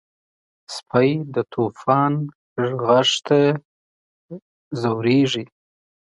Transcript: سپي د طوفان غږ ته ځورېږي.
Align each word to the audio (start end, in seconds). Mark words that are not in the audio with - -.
سپي 0.75 1.09
د 1.35 1.35
طوفان 1.53 2.13
غږ 2.83 3.09
ته 3.27 3.39
ځورېږي. 4.81 5.45